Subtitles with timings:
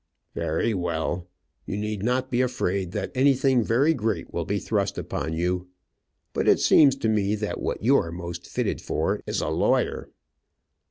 [0.33, 1.27] "Very well.
[1.67, 5.67] You need not be afraid that anything very great will be thrust upon you.
[6.33, 10.09] But it seems to me that what you are most fitted for is a lawyer."